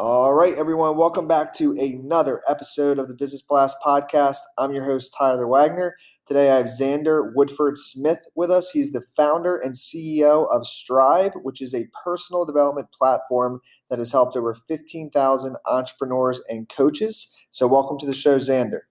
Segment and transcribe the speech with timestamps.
[0.00, 4.36] All right, everyone, welcome back to another episode of the Business Blast podcast.
[4.56, 5.96] I'm your host, Tyler Wagner.
[6.24, 8.70] Today I have Xander Woodford Smith with us.
[8.70, 14.12] He's the founder and CEO of Strive, which is a personal development platform that has
[14.12, 17.26] helped over 15,000 entrepreneurs and coaches.
[17.50, 18.82] So, welcome to the show, Xander.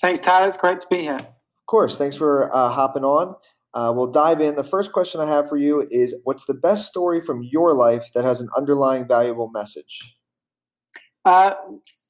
[0.00, 0.46] Thanks, Tyler.
[0.46, 1.16] It's great to be here.
[1.16, 1.98] Of course.
[1.98, 3.34] Thanks for uh, hopping on.
[3.74, 4.56] Uh, we'll dive in.
[4.56, 8.06] The first question I have for you is What's the best story from your life
[8.14, 10.14] that has an underlying valuable message?
[11.24, 11.52] Uh,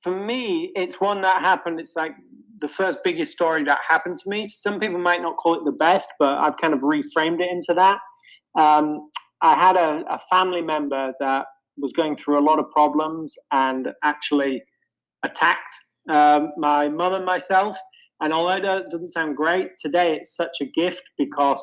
[0.02, 1.78] for me, it's one that happened.
[1.78, 2.12] It's like
[2.60, 4.44] the first biggest story that happened to me.
[4.48, 7.74] Some people might not call it the best, but I've kind of reframed it into
[7.74, 7.98] that.
[8.58, 9.08] Um,
[9.42, 13.88] I had a, a family member that was going through a lot of problems and
[14.04, 14.62] actually
[15.24, 15.72] attacked
[16.08, 17.76] um, my mum and myself.
[18.22, 21.62] And although that doesn't sound great, today it's such a gift because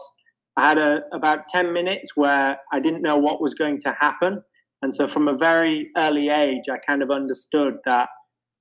[0.57, 4.43] I had a, about 10 minutes where I didn't know what was going to happen.
[4.81, 8.09] And so from a very early age, I kind of understood that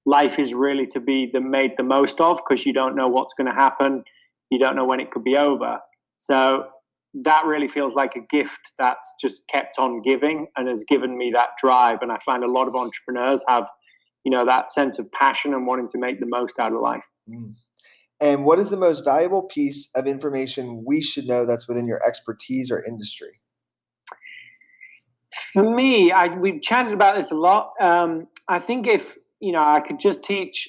[0.07, 3.35] life is really to be the, made the most of because you don't know what's
[3.35, 4.05] going to happen.
[4.51, 5.81] You don't know when it could be over.
[6.19, 6.67] So
[7.15, 11.33] that really feels like a gift that's just kept on giving and has given me
[11.35, 11.99] that drive.
[12.03, 13.69] And I find a lot of entrepreneurs have,
[14.25, 17.05] you know, that sense of passion and wanting to make the most out of life.
[17.29, 17.55] Mm.
[18.21, 22.01] And what is the most valuable piece of information we should know that's within your
[22.07, 23.41] expertise or industry?
[25.53, 27.73] For me, I, we've chatted about this a lot.
[27.81, 30.69] Um, I think if you know, I could just teach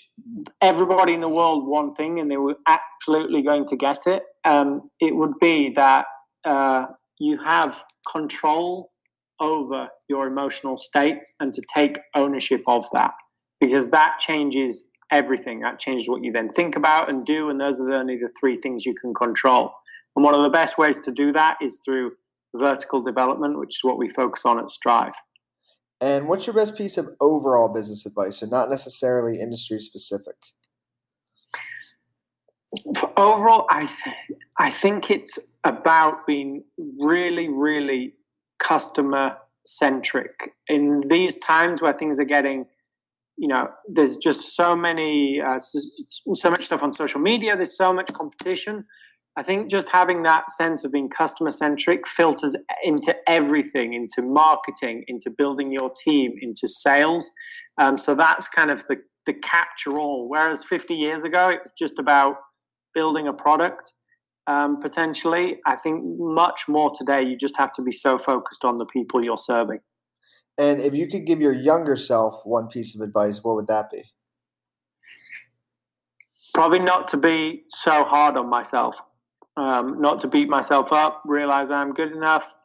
[0.61, 4.22] everybody in the world one thing, and they were absolutely going to get it.
[4.45, 6.05] Um, it would be that
[6.45, 6.86] uh,
[7.20, 7.76] you have
[8.11, 8.89] control
[9.39, 13.11] over your emotional state and to take ownership of that,
[13.60, 15.59] because that changes everything.
[15.61, 18.55] That changes what you then think about and do, and those are only the three
[18.55, 19.71] things you can control.
[20.15, 22.11] And one of the best ways to do that is through
[22.55, 25.14] vertical development, which is what we focus on at Strive.
[26.02, 30.36] And what's your best piece of overall business advice, so not necessarily industry specific?
[32.95, 34.15] For overall, I th-
[34.58, 36.64] I think it's about being
[36.99, 38.14] really, really
[38.59, 42.65] customer centric in these times where things are getting
[43.39, 47.92] you know there's just so many uh, so much stuff on social media there's so
[47.94, 48.83] much competition
[49.39, 55.05] I think just having that sense of being customer centric filters into everything, into marketing,
[55.08, 57.32] into building your team, into sales.
[57.78, 60.28] Um, so that's kind of the, the capture all.
[60.28, 62.36] Whereas 50 years ago, it was just about
[62.94, 63.94] building a product.
[64.48, 68.78] Um, potentially, I think much more today, you just have to be so focused on
[68.78, 69.80] the people you're serving.
[70.59, 73.89] And if you could give your younger self one piece of advice, what would that
[73.89, 74.03] be?
[76.53, 79.02] Probably not to be so hard on myself
[79.59, 82.55] um, not to beat myself up, realize I'm good enough.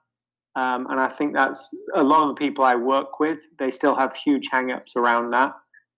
[0.55, 3.97] Um, and I think that's a lot of the people I work with, they still
[3.97, 5.53] have huge hangups around that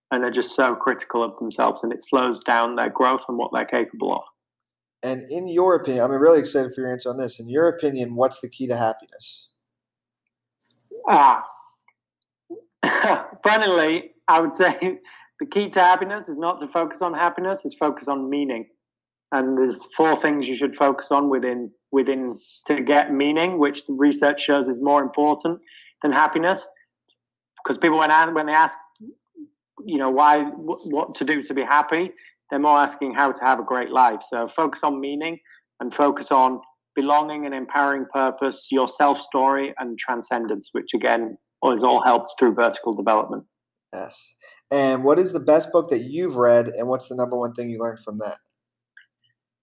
[0.09, 3.51] and they're just so critical of themselves and it slows down their growth and what
[3.53, 4.23] they're capable of.
[5.03, 7.39] And in your opinion, I'm really excited for your answer on this.
[7.39, 9.47] In your opinion, what's the key to happiness?
[11.07, 11.45] Ah,
[13.45, 14.99] funnily, I would say
[15.39, 18.67] the key to happiness is not to focus on happiness, is focus on meaning
[19.31, 23.93] and there's four things you should focus on within within to get meaning, which the
[23.93, 25.59] research shows is more important
[26.01, 26.67] than happiness.
[27.63, 28.77] Because people when when they ask,
[29.85, 32.11] you know, why what to do to be happy,
[32.49, 34.21] they're more asking how to have a great life.
[34.21, 35.39] So focus on meaning
[35.79, 36.61] and focus on
[36.95, 42.53] belonging and empowering purpose, your self story, and transcendence, which again is all helped through
[42.53, 43.43] vertical development.
[43.93, 44.35] Yes.
[44.71, 47.69] And what is the best book that you've read, and what's the number one thing
[47.69, 48.37] you learned from that?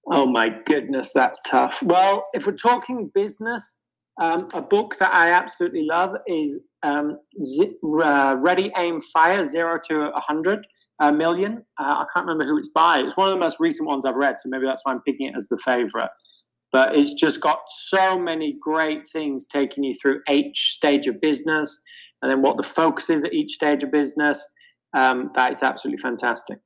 [0.06, 1.82] Oh my goodness, that's tough.
[1.82, 3.78] Well, if we're talking business,
[4.20, 9.78] um, a book that I absolutely love is um, Z- uh, Ready, Aim, Fire, Zero
[9.88, 10.66] to 100
[11.00, 11.64] uh, Million.
[11.80, 13.00] Uh, I can't remember who it's by.
[13.00, 15.28] It's one of the most recent ones I've read, so maybe that's why I'm picking
[15.28, 16.10] it as the favorite.
[16.74, 21.80] But it's just got so many great things taking you through each stage of business
[22.20, 24.44] and then what the focus is at each stage of business.
[24.92, 26.58] Um, that is absolutely fantastic.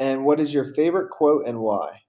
[0.00, 2.00] And what is your favorite quote and why?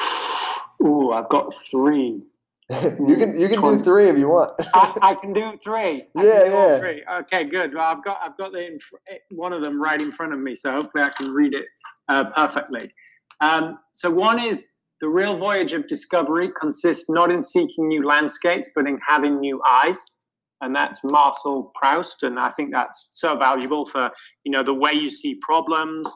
[0.84, 2.22] Ooh, I've got three.
[2.70, 4.52] you can you can do three if you want.
[4.72, 6.04] I, I, can do three.
[6.16, 6.78] I yeah, do yeah.
[6.78, 7.02] Three.
[7.22, 7.74] Okay, good.
[7.74, 8.78] Well, I've got I've got the
[9.30, 11.64] one of them right in front of me, so hopefully I can read it
[12.08, 12.88] uh, perfectly.
[13.40, 14.68] Um, so one is
[15.00, 19.60] the real voyage of discovery consists not in seeking new landscapes, but in having new
[19.66, 20.04] eyes.
[20.60, 24.10] And that's Marcel Proust, and I think that's so valuable for
[24.44, 26.14] you know the way you see problems.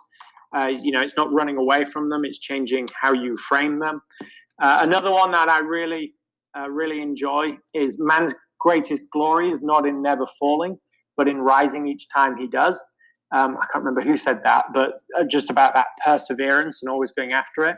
[0.54, 4.02] Uh, you know, it's not running away from them; it's changing how you frame them.
[4.60, 6.12] Uh, another one that I really,
[6.56, 10.78] uh, really enjoy is man's greatest glory is not in never falling,
[11.16, 12.84] but in rising each time he does.
[13.32, 17.12] Um, I can't remember who said that, but uh, just about that perseverance and always
[17.12, 17.76] going after it.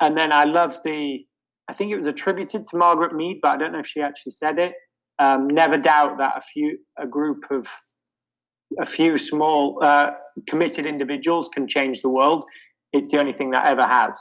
[0.00, 1.24] And then I love the,
[1.68, 4.32] I think it was attributed to Margaret Mead, but I don't know if she actually
[4.32, 4.72] said it.
[5.18, 7.66] Um, never doubt that a few, a group of,
[8.80, 10.12] a few small uh,
[10.48, 12.44] committed individuals can change the world.
[12.92, 14.20] It's the only thing that ever has.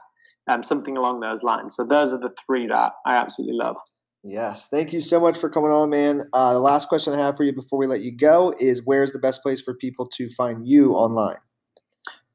[0.50, 1.76] Um, something along those lines.
[1.76, 3.76] So those are the three that I absolutely love.
[4.24, 6.24] Yes, thank you so much for coming on, man.
[6.34, 9.14] Uh, the last question I have for you before we let you go is: Where's
[9.14, 11.38] the best place for people to find you online?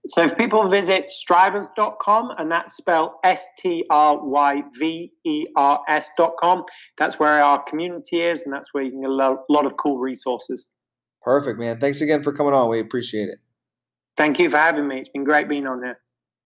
[0.08, 5.80] So if people visit stryvers.com, and that's spelled S T R Y V E R
[5.88, 6.64] S.com,
[6.98, 9.98] that's where our community is, and that's where you can get a lot of cool
[9.98, 10.70] resources.
[11.22, 11.80] Perfect, man.
[11.80, 12.68] Thanks again for coming on.
[12.68, 13.38] We appreciate it.
[14.16, 14.98] Thank you for having me.
[14.98, 15.98] It's been great being on here.